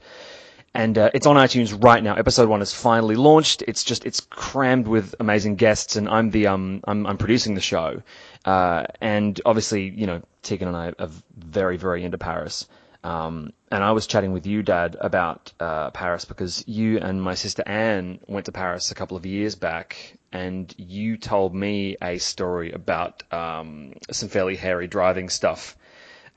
[0.73, 2.15] And uh, it's on iTunes right now.
[2.15, 3.61] Episode one is finally launched.
[3.67, 7.61] It's just it's crammed with amazing guests, and I'm the um I'm I'm producing the
[7.61, 8.01] show,
[8.45, 12.67] uh, and obviously you know Tegan and I are very very into Paris.
[13.03, 17.33] Um, and I was chatting with you, Dad, about uh, Paris because you and my
[17.33, 22.19] sister Anne went to Paris a couple of years back, and you told me a
[22.19, 25.75] story about um, some fairly hairy driving stuff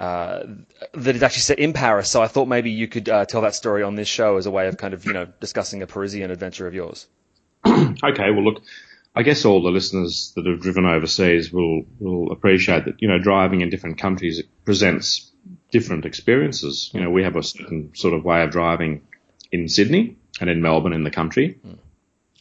[0.00, 0.44] uh,
[0.94, 2.10] that is actually set in Paris.
[2.10, 4.50] So I thought maybe you could uh, tell that story on this show as a
[4.50, 7.06] way of kind of you know discussing a Parisian adventure of yours.
[7.66, 8.62] okay, well look.
[9.16, 13.18] I guess all the listeners that have driven overseas will will appreciate that you know
[13.18, 15.30] driving in different countries presents
[15.74, 16.88] different experiences.
[16.94, 19.02] You know, we have a certain sort of way of driving
[19.50, 21.58] in Sydney and in Melbourne in the country.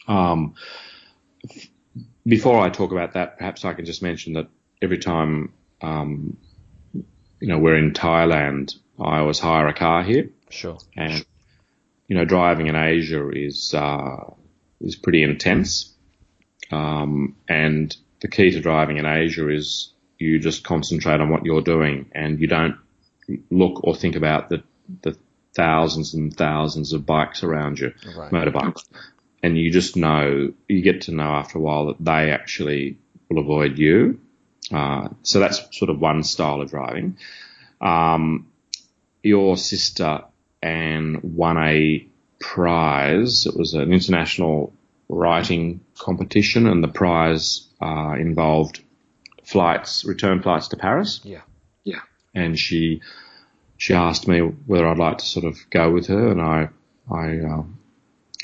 [0.08, 0.54] Um,
[2.28, 4.50] before I talk about that, perhaps I can just mention that
[4.84, 6.38] every time, um,
[6.94, 10.30] you know, we're in Thailand, I always hire a car here.
[10.52, 10.78] Sure.
[10.96, 11.26] And,
[12.08, 14.30] you know, driving in Asia is, uh,
[14.80, 15.92] is pretty intense.
[16.70, 21.64] Um, and the key to driving in Asia is you just concentrate on what you're
[21.64, 22.78] doing and you don't
[23.50, 24.64] look or think about the,
[25.02, 25.18] the
[25.56, 28.32] thousands and thousands of bikes around you, right.
[28.32, 28.86] motorbikes.
[29.42, 32.98] And you just know, you get to know after a while that they actually
[33.30, 34.20] will avoid you.
[34.72, 37.18] Uh, so that's sort of one style of driving.
[37.82, 38.48] Um,
[39.22, 40.24] your sister
[40.62, 42.08] Anne won a
[42.40, 43.46] prize.
[43.46, 44.74] It was an international
[45.10, 48.82] writing competition, and the prize uh, involved
[49.44, 51.20] flights, return flights to Paris.
[51.24, 51.42] Yeah
[52.34, 53.02] and she
[53.78, 56.70] she asked me whether I'd like to sort of go with her, and I
[57.10, 57.64] I, uh,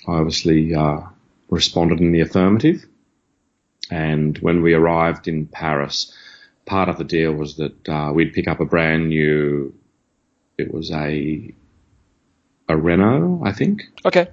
[0.07, 1.01] I obviously uh,
[1.49, 2.85] responded in the affirmative.
[3.91, 6.13] And when we arrived in Paris,
[6.65, 9.73] part of the deal was that uh, we'd pick up a brand new.
[10.57, 11.53] It was a
[12.67, 13.83] a Renault, I think.
[14.05, 14.27] Okay.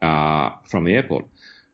[0.00, 1.26] Uh, from the airport,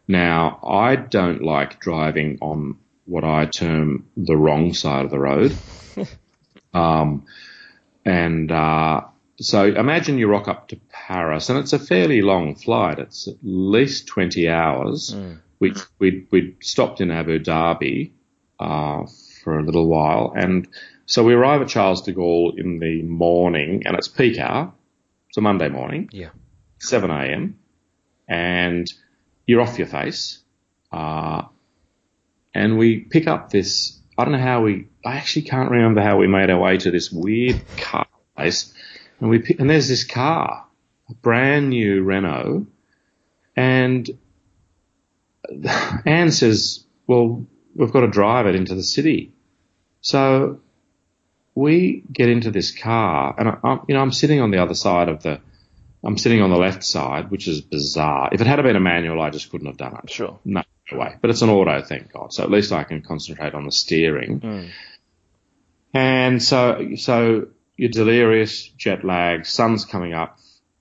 [0.09, 5.55] Now, I don't like driving on what I term the wrong side of the road.
[6.77, 7.25] um,
[8.05, 9.03] and uh,
[9.41, 12.99] so imagine you rock up to Paris, and it's a fairly long flight.
[12.99, 15.15] It's at least 20 hours.
[15.15, 15.41] Mm.
[15.59, 18.13] We, we, we stopped in Abu Dhabi
[18.61, 19.05] uh,
[19.43, 20.69] for a little while, and
[21.07, 24.73] so we arrive at Charles de Gaulle in the morning, and it's peak hour.
[25.29, 26.11] It's a Monday morning.
[26.13, 26.31] Yeah.
[26.79, 27.59] 7 a.m.
[28.29, 28.87] And
[29.47, 30.41] you're off your face.
[30.91, 31.43] Uh,
[32.53, 36.17] and we pick up this, I don't know how we, I actually can't remember how
[36.17, 38.73] we made our way to this weird car place.
[39.21, 40.67] And we and there's this car,
[41.09, 42.67] a brand new Renault.
[43.55, 44.09] And
[46.07, 49.33] Anne says, well, we've got to drive it into the city.
[50.01, 50.61] So
[51.55, 54.75] we get into this car, and I, am you know, I'm sitting on the other
[54.75, 55.41] side of the,
[56.05, 58.29] I'm sitting on the left side, which is bizarre.
[58.33, 60.11] If it had been a manual, I just couldn't have done it.
[60.11, 60.39] Sure.
[60.45, 61.17] No way.
[61.21, 62.33] But it's an auto, thank God.
[62.33, 64.41] So at least I can concentrate on the steering.
[64.41, 64.69] Mm.
[65.95, 70.39] And so, so you're delirious, jet lag, sun's coming up,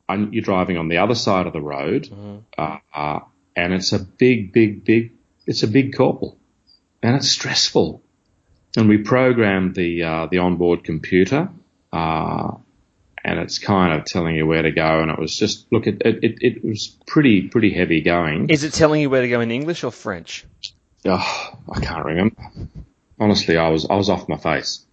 [0.08, 2.38] and you're driving on the other side of the road, mm-hmm.
[2.58, 3.20] uh, uh,
[3.56, 5.14] and it's a big, big, big,
[5.48, 6.38] it's a big call,
[7.02, 8.04] and it's stressful
[8.76, 11.50] and we programmed the uh, the onboard computer,
[11.92, 12.52] uh,
[13.26, 15.02] and it's kind of telling you where to go.
[15.02, 18.50] And it was just look, it, it it was pretty pretty heavy going.
[18.52, 20.46] Is it telling you where to go in English or French?
[21.06, 22.36] Oh, I can't remember.
[23.20, 24.86] Honestly, I was I was off my face,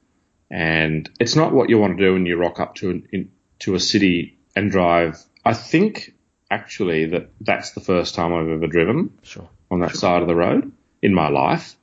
[0.51, 3.31] and it's not what you want to do when you rock up to an, in,
[3.61, 5.23] to a city and drive.
[5.45, 6.15] I think
[6.51, 9.49] actually that that's the first time I've ever driven sure.
[9.71, 10.01] on that sure.
[10.01, 11.77] side of the road in my life.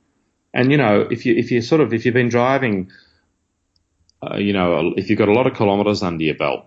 [0.52, 2.90] And you know, if you if you sort of if you've been driving,
[4.22, 6.66] uh, you know, if you've got a lot of kilometres under your belt,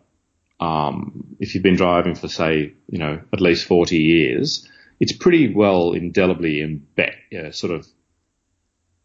[0.60, 4.68] um, if you've been driving for say, you know, at least forty years,
[5.00, 7.88] it's pretty well indelibly embed, uh, sort of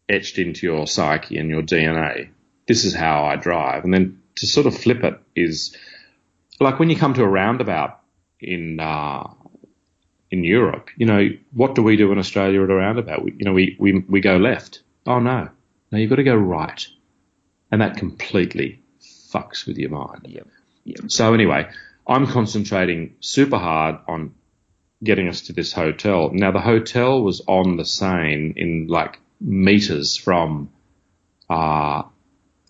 [0.07, 2.29] etched into your psyche and your DNA.
[2.67, 5.75] This is how I drive, and then to sort of flip it is
[6.59, 7.99] like when you come to a roundabout
[8.39, 9.27] in uh,
[10.31, 13.23] in Europe, you know, what do we do in Australia at a roundabout?
[13.23, 14.81] We, you know, we, we, we go left.
[15.05, 15.49] Oh no.
[15.91, 16.87] No, you've got to go right.
[17.71, 20.25] And that completely fucks with your mind.
[20.27, 20.47] Yep.
[20.85, 21.11] Yep.
[21.11, 21.69] So anyway,
[22.07, 24.33] I'm concentrating super hard on
[25.03, 26.31] getting us to this hotel.
[26.33, 30.71] Now the hotel was on the Seine in like meters from,
[31.49, 32.03] uh,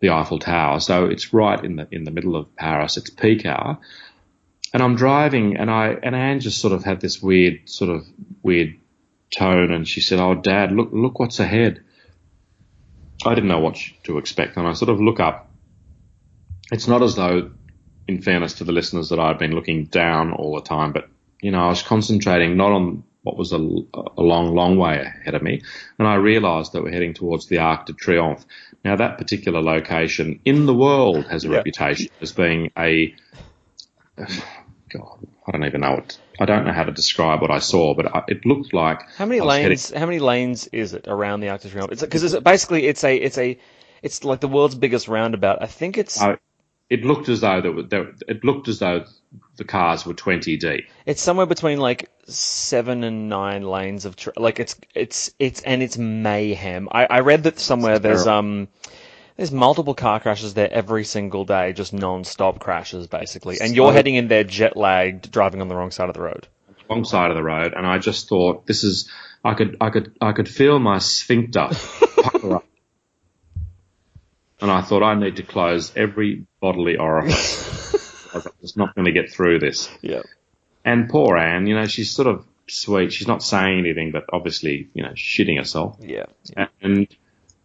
[0.02, 0.80] the Eiffel Tower.
[0.80, 2.98] So it's right in the, in the middle of Paris.
[2.98, 3.80] It's peak hour
[4.74, 8.06] and I'm driving, and I and Anne just sort of had this weird sort of
[8.44, 8.76] weird
[9.32, 11.84] tone, and she said, "Oh, Dad, look look what's ahead."
[13.26, 15.50] I didn't know what to expect, and I sort of look up.
[16.72, 17.52] It's not as though,
[18.08, 21.10] in fairness to the listeners, that I'd been looking down all the time, but
[21.42, 25.36] you know, I was concentrating not on what was a, a long, long way ahead
[25.36, 25.62] of me,
[25.98, 28.46] and I realised that we're heading towards the Arc de Triomphe.
[28.84, 33.14] Now, that particular location in the world has a reputation as being a
[34.90, 36.18] God, I don't even know what.
[36.40, 39.02] I don't know how to describe what I saw, but it looked like.
[39.18, 39.92] How many lanes?
[39.92, 41.92] How many lanes is it around the Arc de Triomphe?
[41.92, 43.60] It's because it's, basically it's a it's a
[44.02, 45.62] it's like the world's biggest roundabout.
[45.62, 46.22] I think it's.
[46.22, 46.38] Uh,
[46.90, 49.06] it looked as though there, there, it looked as though
[49.58, 50.86] the cars were twenty deep.
[51.06, 55.84] It's somewhere between like seven and nine lanes of tra- like it's it's it's and
[55.84, 56.90] it's mayhem.
[56.92, 58.70] I, I read that somewhere there's um
[59.40, 63.62] there's multiple car crashes there every single day, just non-stop crashes basically.
[63.62, 66.46] And you're heading in there jet lagged, driving on the wrong side of the road.
[66.90, 69.10] Wrong side of the road, and I just thought this is.
[69.46, 71.70] I could, I could, I could feel my sphincter
[72.22, 72.66] pucker up,
[74.60, 78.28] and I thought I need to close every bodily orifice.
[78.34, 79.90] I'm just not going to get through this.
[80.02, 80.24] Yeah.
[80.84, 83.14] And poor Anne, you know, she's sort of sweet.
[83.14, 85.98] She's not saying anything, but obviously, you know, shitting herself.
[86.02, 86.26] Yeah.
[86.82, 87.08] And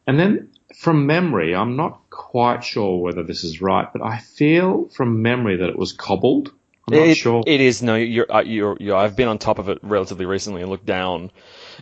[0.07, 4.89] and then from memory, I'm not quite sure whether this is right, but I feel
[4.89, 6.53] from memory that it was cobbled.
[6.89, 7.43] I'm not sure.
[7.47, 10.61] It is no, you're, uh, you're, you're, I've been on top of it relatively recently
[10.61, 11.31] and looked down,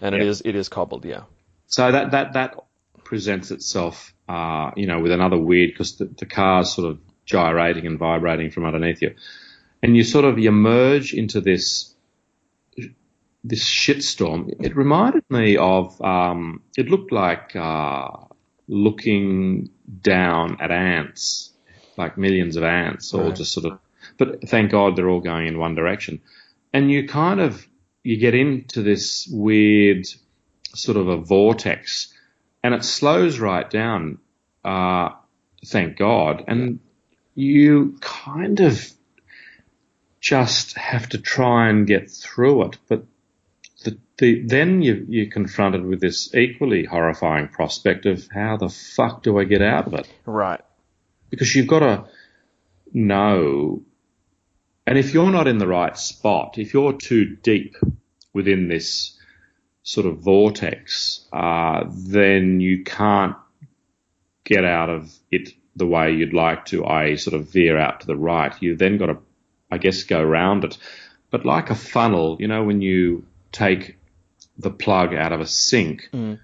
[0.01, 0.21] and yeah.
[0.21, 1.05] it is it is cobbled.
[1.05, 1.23] Yeah.
[1.67, 2.57] So that that that
[3.03, 7.87] presents itself, uh, you know, with another weird because the, the car's sort of gyrating
[7.87, 9.15] and vibrating from underneath you,
[9.83, 11.93] and you sort of you merge into this
[13.45, 14.55] this shitstorm.
[14.65, 18.09] It reminded me of um, it looked like uh,
[18.69, 21.51] looking down at ants,
[21.97, 23.37] like millions of ants, all right.
[23.37, 23.79] just sort of.
[24.19, 26.21] But thank God they're all going in one direction,
[26.73, 27.67] and you kind of
[28.03, 30.07] you get into this weird
[30.75, 32.13] sort of a vortex,
[32.63, 34.19] and it slows right down.
[34.65, 35.11] Uh,
[35.67, 36.81] thank God, and
[37.35, 38.93] you kind of
[40.21, 43.05] just have to try and get through it, but
[44.23, 49.23] the, the, then you, you're confronted with this equally horrifying prospect of how the fuck
[49.23, 50.09] do I get out of it?
[50.25, 50.61] Right.
[51.29, 52.05] Because you've got to
[52.93, 53.83] know,
[54.87, 57.77] and if you're not in the right spot, if you're too deep
[58.33, 59.19] within this
[59.83, 63.37] sort of vortex, uh, then you can't
[64.45, 68.07] get out of it the way you'd like to, i.e., sort of veer out to
[68.07, 68.55] the right.
[68.61, 69.19] You've then got to,
[69.71, 70.79] I guess, go around it.
[71.31, 73.97] But like a funnel, you know, when you take
[74.63, 76.39] the plug out of a sink, Mm.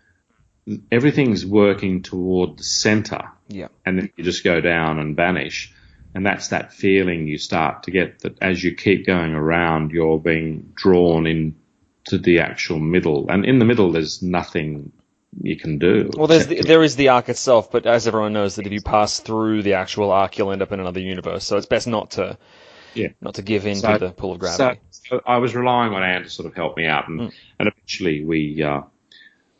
[0.92, 3.22] everything's working toward the center.
[3.48, 3.68] Yeah.
[3.86, 5.72] And then you just go down and vanish.
[6.14, 10.18] And that's that feeling you start to get that as you keep going around, you're
[10.18, 13.26] being drawn into the actual middle.
[13.30, 14.92] And in the middle, there's nothing
[15.42, 16.10] you can do.
[16.16, 18.80] Well, there's the, there is the arc itself, but as everyone knows, that if you
[18.80, 21.44] pass through the actual arc, you'll end up in another universe.
[21.44, 22.38] So it's best not to
[22.94, 23.08] Yeah.
[23.20, 24.80] not to give in So- to the pull of gravity.
[24.80, 24.86] So,
[25.26, 28.62] I was relying on Anne to sort of help me out, and, and eventually we
[28.62, 28.82] uh,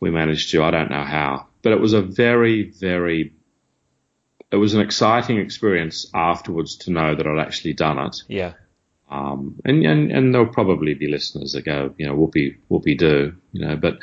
[0.01, 0.63] we managed to.
[0.63, 3.35] I don't know how, but it was a very, very.
[4.51, 8.23] It was an exciting experience afterwards to know that I'd actually done it.
[8.29, 8.55] yeah.
[9.11, 13.37] Um, and, and and there'll probably be listeners that go, you know, whoopee whoopee do,
[13.53, 13.77] you know.
[13.77, 13.99] But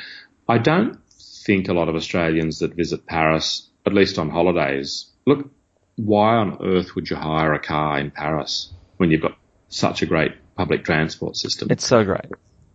[0.48, 5.50] I don't think a lot of Australians that visit Paris, at least on holidays, look.
[5.98, 9.38] Why on earth would you hire a car in Paris when you've got
[9.68, 11.68] such a great public transport system?
[11.70, 12.26] It's so great.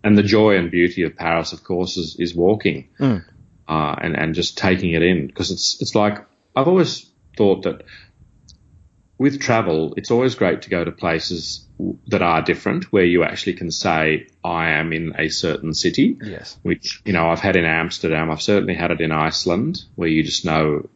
[0.03, 3.23] and the joy and beauty of Paris, of course, is, is walking Mm.
[3.67, 6.17] uh, and and just taking it in because it's it's like
[6.55, 7.83] I've always thought that
[9.17, 11.67] with travel, it's always great to go to places
[12.07, 16.57] that are different, where you actually can say, "I am in a certain city." Yes.
[16.63, 18.31] Which you know I've had in Amsterdam.
[18.31, 20.89] I've certainly had it in Iceland, where you just know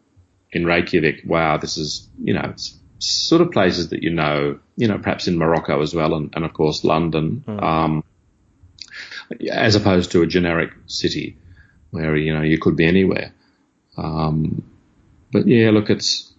[0.52, 4.88] in Reykjavik, wow, this is you know it's sort of places that you know, you
[4.88, 7.43] know, perhaps in Morocco as well, and, and of course London.
[7.48, 8.04] Um,
[9.52, 11.38] as opposed to a generic city
[11.91, 13.34] where you know you could be anywhere.
[13.98, 14.64] Um,
[15.32, 16.34] but yeah, look, it's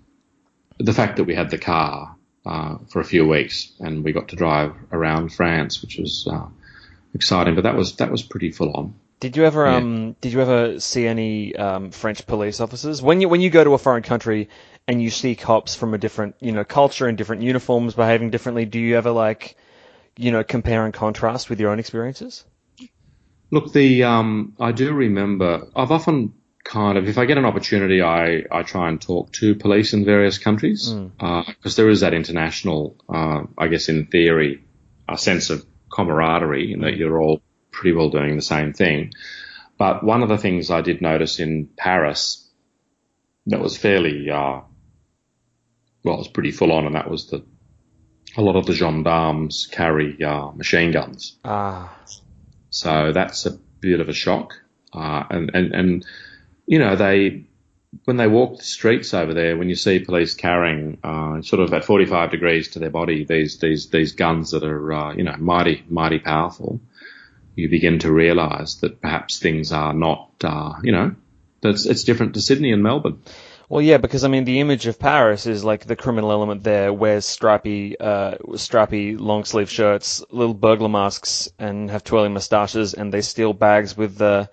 [0.79, 4.29] the fact that we had the car uh, for a few weeks and we got
[4.29, 6.47] to drive around France, which was uh,
[7.15, 7.55] exciting.
[7.55, 8.95] But that was that was pretty full on.
[9.19, 9.77] Did you ever Yeah.
[9.77, 13.65] um did you ever see any um French police officers when you when you go
[13.65, 14.49] to a foreign country
[14.87, 18.67] and you see cops from a different you know culture and different uniforms behaving differently?
[18.67, 19.57] Do you ever like
[20.17, 22.45] you know compare and contrast with your own experiences?
[23.51, 25.69] Look, the um, I do remember.
[25.75, 29.55] I've often kind of, if I get an opportunity, I I try and talk to
[29.55, 34.65] police in various countries because there is that international, uh, I guess, in theory,
[35.09, 37.41] a sense of camaraderie in that you're all
[37.77, 39.13] pretty well doing the same thing.
[39.79, 42.49] But one of the things I did notice in Paris
[43.47, 44.61] that was fairly, uh,
[46.03, 47.45] well, it was pretty full on, and that was that
[48.37, 51.37] a lot of the gendarmes carry uh, machine guns.
[51.45, 51.97] Ah,
[52.71, 54.55] So that's a bit of a shock.
[54.93, 56.07] Uh, and, and, and,
[56.67, 57.45] you know, they,
[58.05, 61.73] when they walk the streets over there, when you see police carrying, uh, sort of
[61.73, 65.37] at 45 degrees to their body, these, these, these guns that are, uh, you know,
[65.39, 66.81] mighty, mighty powerful,
[67.57, 71.15] you begin to realize that perhaps things are not, uh, you know,
[71.63, 73.23] that's, it's different to Sydney and Melbourne.
[73.69, 76.93] Well, yeah, because I mean, the image of Paris is like the criminal element there
[76.93, 83.13] wears stripy, uh, stripy long sleeve shirts, little burglar masks, and have twirling moustaches, and
[83.13, 84.49] they steal bags with the,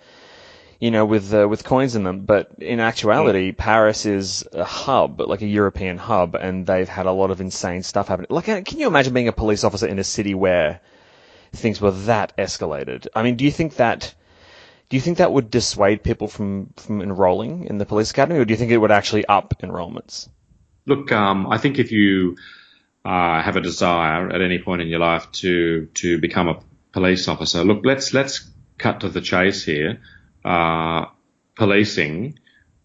[0.80, 2.22] you know, with uh, with coins in them.
[2.22, 7.12] But in actuality, Paris is a hub, like a European hub, and they've had a
[7.12, 8.26] lot of insane stuff happen.
[8.32, 10.82] Like, uh, can you imagine being a police officer in a city where
[11.54, 13.08] things were that escalated?
[13.16, 14.14] I mean, do you think that?
[14.90, 18.46] Do you think that would dissuade people from, from enrolling in the police academy, or
[18.46, 20.30] do you think it would actually up enrollments?
[20.86, 22.38] Look, um, I think if you
[23.06, 26.60] uh, have a desire at any point in your life to to become a
[26.92, 30.02] police officer, look, let's let's cut to the chase here.
[30.44, 31.06] Uh,
[31.56, 32.40] policing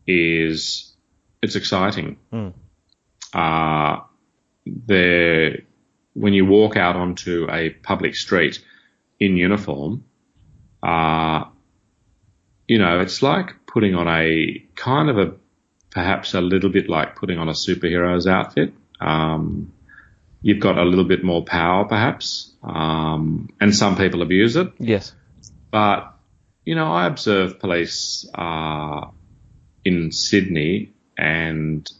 [0.07, 0.95] is
[1.43, 2.16] it's exciting.
[3.33, 4.01] Uh,
[4.66, 5.62] there,
[6.19, 8.62] when you walk out onto a public street
[9.21, 10.05] in uniform,
[10.83, 11.45] uh,
[12.66, 15.35] you know, it's like putting on a kind of a
[15.91, 18.75] perhaps a little bit like putting on a superhero's outfit.
[19.01, 19.73] Um,
[20.43, 24.73] you've got a little bit more power, perhaps, um, and some people abuse it.
[24.79, 25.14] Yes.
[25.71, 26.14] But
[26.64, 29.07] you know, I observe police uh,
[29.85, 31.91] in Sydney, and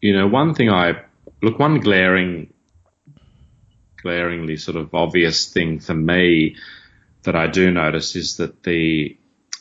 [0.00, 1.02] you know, one thing I
[1.42, 2.52] look, one glaring,
[4.02, 6.56] glaringly sort of obvious thing for me
[7.24, 9.16] that I do notice is that the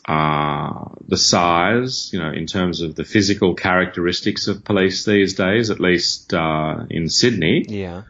[0.06, 5.70] uh, the size, you know, in terms of the physical characteristics of police these days,
[5.70, 8.04] at least uh, in Sydney, Yeah.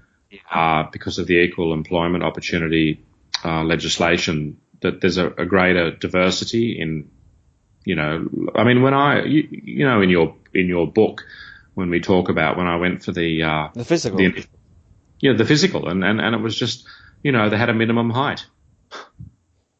[0.51, 3.03] uh, because of the equal employment opportunity
[3.43, 7.09] uh, legislation that there's a, a greater diversity in,
[7.83, 11.23] you know, I mean, when I, you, you know, in your in your book,
[11.73, 14.17] when we talk about when I went for the uh, The physical.
[14.19, 14.45] the,
[15.19, 16.87] yeah, the physical, and, and and it was just,
[17.23, 18.45] you know, they had a minimum height.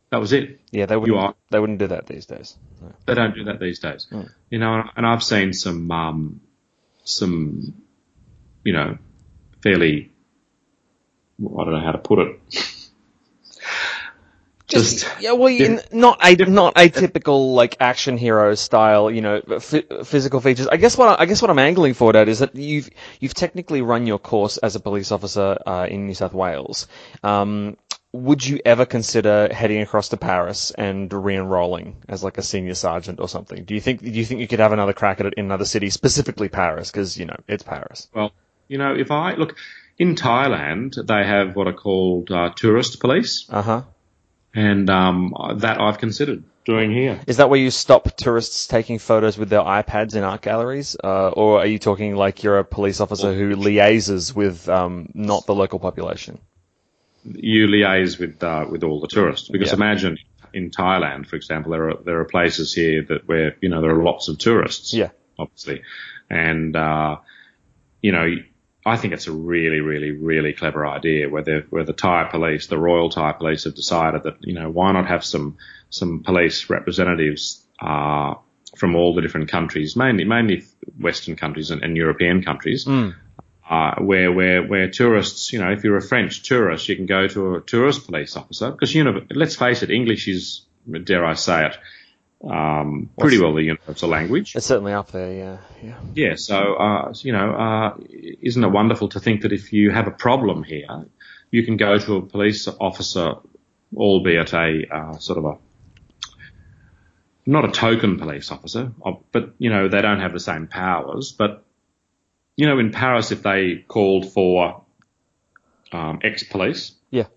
[0.09, 0.61] That was it.
[0.71, 1.13] yeah, they wouldn't.
[1.17, 2.55] you are- They wouldn't do that these days.
[2.81, 2.93] No.
[3.05, 4.07] They don't do that these days.
[4.49, 6.39] You know, and I've seen some, um,
[7.03, 7.73] some,
[8.63, 8.97] you know,
[9.61, 10.09] fairly,
[11.43, 12.39] I don't know how to put it.
[14.67, 20.05] Just, yeah, well, you, not a not atypical like action hero style, you know, f-
[20.05, 20.67] physical features.
[20.67, 22.89] I guess what I, I guess what I'm angling for, Dad, is that you've
[23.21, 26.87] you've technically run your course as a police officer uh, in New South Wales.
[27.23, 27.77] Um,
[28.11, 33.19] would you ever consider heading across to Paris and re-enrolling as like a senior sergeant
[33.19, 33.63] or something?
[33.63, 35.65] Do you think do you think you could have another crack at it in another
[35.65, 36.91] city, specifically Paris?
[36.91, 38.09] Because you know it's Paris.
[38.13, 38.33] well,
[38.67, 39.55] you know, if I look
[39.97, 43.81] in Thailand, they have what are called uh, tourist police, Uh huh.
[44.57, 47.19] And um, that I've considered doing here.
[47.27, 51.29] Is that where you stop tourists taking photos with their iPads in art galleries, uh,
[51.29, 55.53] or are you talking like you're a police officer who liaises with um, not the
[55.53, 56.39] local population?
[57.23, 59.75] You liaise with uh, with all the tourists because Yeah.
[59.75, 60.17] imagine
[60.53, 63.91] in Thailand, for example, there are there are places here that where you know there
[63.91, 64.91] are lots of tourists.
[64.91, 65.09] Yeah.
[65.37, 65.83] obviously,
[66.31, 67.17] and uh,
[68.01, 68.27] you know.
[68.87, 72.67] I think it's a really, really, really clever idea where the where the Thai police,
[72.67, 75.57] the Royal Thai police, have decided that you know why not have some
[75.89, 78.35] some police representatives uh,
[78.77, 80.63] from all the different countries, mainly mainly
[80.99, 82.87] Western countries and, and European countries,
[83.69, 87.27] uh, where where where tourists, you know, if you're a French tourist, you can go
[87.27, 90.65] to a tourist police officer because you know, let's face it, English is,
[91.03, 91.77] dare I say it,
[92.43, 94.55] um, pretty well the universal language.
[94.55, 95.33] It's certainly up there.
[95.33, 95.99] Yeah, yeah.
[96.13, 97.97] Yeah, so uh, you know, uh,
[98.41, 101.05] isn't it wonderful to think that if you have a problem here,
[101.51, 103.35] you can go to a police officer,
[103.95, 105.57] albeit a uh, sort of a
[107.45, 111.31] not a token police officer, uh, but you know they don't have the same powers.
[111.31, 111.63] But
[112.55, 114.83] you know, in Paris, if they called for
[115.91, 117.27] um, ex-police, Yeah.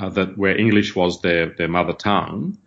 [0.00, 2.58] uh, that where English was their their mother tongue,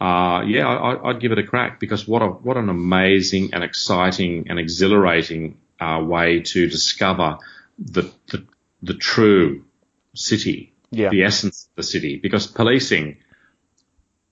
[0.00, 3.64] uh, yeah, I, I'd give it a crack because what a what an amazing and
[3.64, 7.38] exciting and exhilarating uh, way to discover
[7.78, 8.46] the the,
[8.82, 9.64] the true
[10.14, 11.10] city, Yeah.
[11.10, 12.18] the essence of the city.
[12.18, 13.16] Because policing,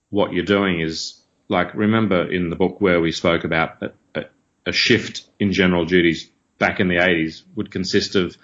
[0.09, 4.23] what you're doing is like remember in the book where we spoke about a, a,
[4.67, 8.35] a shift in general duties back in the 80s would consist of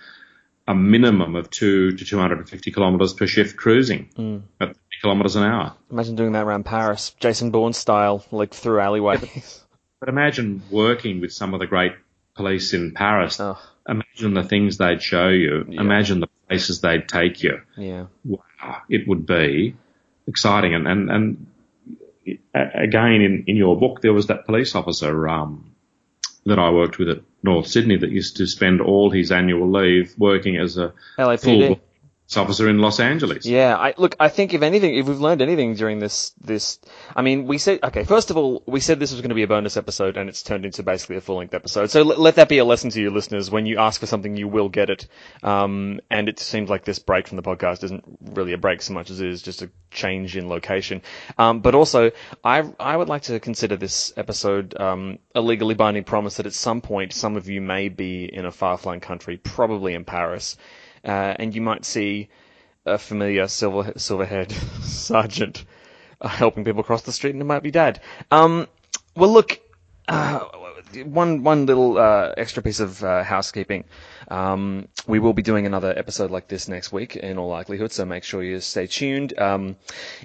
[0.68, 4.10] a minimum of two to 250 kilometres per shift cruising
[4.60, 5.74] at 30 kilometres an hour.
[5.92, 9.64] Imagine doing that around Paris, Jason Bourne style, like through alleyways.
[10.00, 11.92] But imagine working with some of the great
[12.36, 13.40] police in Paris.
[13.40, 13.60] Oh.
[13.88, 15.66] Imagine the things they'd show you.
[15.70, 17.62] Imagine the places they'd take you.
[17.78, 18.08] yeah.
[18.26, 19.76] Wow, it would be
[20.28, 20.74] exciting.
[20.74, 21.48] And and and
[22.54, 25.76] again, in in your book, there was that police officer um,
[26.46, 30.14] that I worked with at North Sydney that used to spend all his annual leave
[30.18, 31.42] working as a LAPD.
[31.42, 31.80] full
[32.38, 33.46] officer in Los Angeles.
[33.46, 34.16] Yeah, I look.
[34.20, 36.80] I think if anything, if we've learned anything during this, this,
[37.16, 38.04] I mean, we said okay.
[38.04, 40.44] First of all, we said this was going to be a bonus episode, and it's
[40.44, 41.90] turned into basically a full-length episode.
[41.90, 43.52] So let, let that be a lesson to your listeners.
[43.52, 45.08] When you ask for something, you will get it.
[45.44, 48.94] Um, and it seems like this break from the podcast isn't really a break so
[48.94, 51.02] much as it is just a change in location.
[51.38, 52.12] Um, but also,
[52.44, 56.54] I I would like to consider this episode um, a legally binding promise that at
[56.54, 60.58] some point, some of you may be in a far-flung country, probably in Paris,
[61.06, 62.30] uh, and you might see
[62.86, 65.66] a familiar silver silver-haired sergeant
[66.20, 68.02] uh, helping people cross the street, and it might be Dad.
[68.32, 68.68] Um,
[69.16, 69.60] well, look,
[70.08, 70.46] uh,
[70.96, 73.84] one one little uh, extra piece of uh, housekeeping.
[74.30, 77.92] Um, we will be doing another episode like this next week, in all likelihood.
[77.92, 79.38] So make sure you stay tuned.
[79.38, 79.76] Um,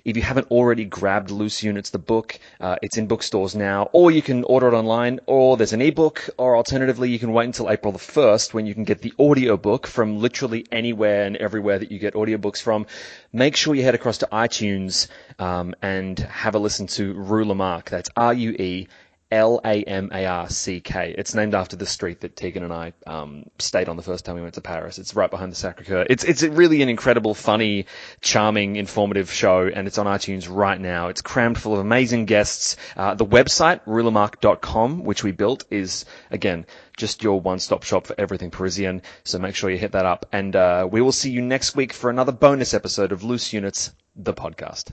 [0.05, 4.11] if you haven't already grabbed Loose Units, the book, uh, it's in bookstores now, or
[4.11, 7.69] you can order it online, or there's an ebook, or alternatively, you can wait until
[7.69, 11.91] April the first when you can get the audiobook from literally anywhere and everywhere that
[11.91, 12.87] you get audiobooks from.
[13.33, 15.09] Make sure you head across to iTunes
[15.39, 17.91] um, and have a listen to Rue Lamarck.
[17.91, 18.89] That's R U E.
[19.31, 21.14] L A M A R C K.
[21.18, 24.37] It's named after the street that Tegan and I um, stayed on the first time
[24.37, 24.99] we went to Paris.
[24.99, 26.07] It's right behind the Sacre Coeur.
[26.09, 27.87] It's it's really an incredible, funny,
[28.20, 31.09] charming, informative show, and it's on iTunes right now.
[31.09, 32.77] It's crammed full of amazing guests.
[32.97, 36.64] Uh, the website ruelamarck.com, which we built, is again
[36.97, 39.03] just your one-stop shop for everything Parisian.
[39.24, 41.93] So make sure you hit that up, and uh, we will see you next week
[41.93, 44.93] for another bonus episode of Loose Units, the podcast.